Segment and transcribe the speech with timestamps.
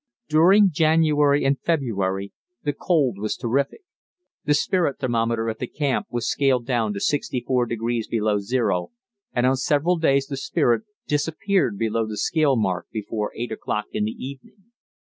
[0.27, 3.83] During January and February the cold was terrific.
[4.45, 8.89] The spirit thermometer at the camp was scaled down to 64 degrees below zero,
[9.31, 14.05] and on several days the spirit disappeared below the scale mark before 8 o'clock in
[14.05, 14.71] the evening.